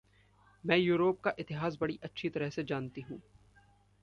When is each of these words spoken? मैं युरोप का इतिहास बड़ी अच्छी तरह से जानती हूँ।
मैं 0.65 0.77
युरोप 0.77 1.21
का 1.21 1.33
इतिहास 1.39 1.77
बड़ी 1.81 1.99
अच्छी 2.03 2.29
तरह 2.29 2.49
से 2.49 2.63
जानती 2.63 3.01
हूँ। 3.01 3.21